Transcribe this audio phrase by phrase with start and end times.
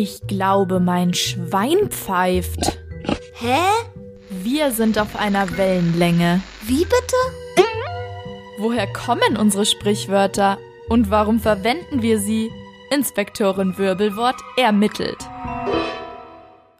[0.00, 2.78] Ich glaube, mein Schwein pfeift.
[3.34, 3.58] Hä?
[4.30, 6.40] Wir sind auf einer Wellenlänge.
[6.62, 7.66] Wie bitte?
[8.58, 10.56] Woher kommen unsere Sprichwörter
[10.88, 12.48] und warum verwenden wir sie?
[12.92, 15.18] Inspektorin Wirbelwort ermittelt.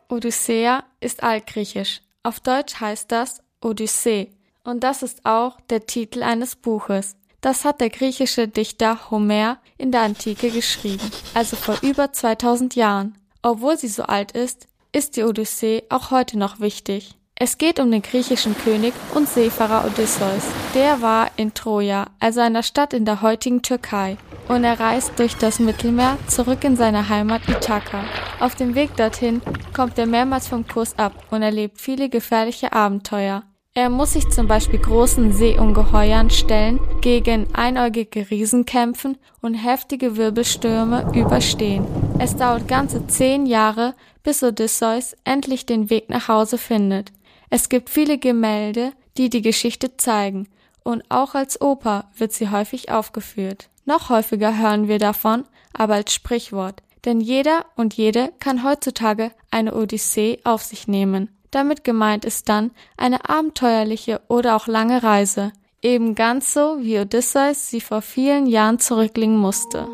[0.09, 2.03] Odyssea ist altgriechisch.
[2.23, 4.31] Auf Deutsch heißt das Odyssee.
[4.63, 7.17] Und das ist auch der Titel eines Buches.
[7.41, 13.17] Das hat der griechische Dichter Homer in der Antike geschrieben, also vor über 2000 Jahren.
[13.43, 17.15] Obwohl sie so alt ist, ist die Odyssee auch heute noch wichtig.
[17.37, 20.43] Es geht um den griechischen König und Seefahrer Odysseus.
[20.75, 24.17] Der war in Troja, also einer Stadt in der heutigen Türkei,
[24.49, 28.03] und er reist durch das Mittelmeer zurück in seine Heimat Ithaka.
[28.41, 29.41] Auf dem Weg dorthin
[29.73, 33.45] kommt er mehrmals vom Kurs ab und erlebt viele gefährliche Abenteuer.
[33.79, 41.13] Er muss sich zum Beispiel großen Seeungeheuern stellen, gegen einäugige Riesen kämpfen und heftige Wirbelstürme
[41.15, 41.87] überstehen.
[42.19, 47.13] Es dauert ganze zehn Jahre, bis Odysseus endlich den Weg nach Hause findet.
[47.51, 50.49] Es gibt viele Gemälde, die die Geschichte zeigen,
[50.83, 53.69] und auch als Oper wird sie häufig aufgeführt.
[53.85, 59.73] Noch häufiger hören wir davon, aber als Sprichwort, denn jeder und jede kann heutzutage eine
[59.73, 61.38] Odyssee auf sich nehmen.
[61.51, 67.69] Damit gemeint ist dann eine abenteuerliche oder auch lange Reise, eben ganz so wie Odysseus
[67.69, 69.89] sie vor vielen Jahren zurücklegen musste.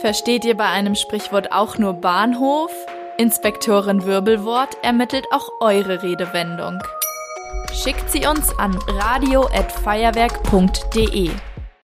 [0.00, 2.72] Versteht ihr bei einem Sprichwort auch nur Bahnhof?
[3.18, 6.78] Inspektorin Wirbelwort ermittelt auch eure Redewendung.
[7.74, 11.30] Schickt sie uns an radio@feuerwerk.de.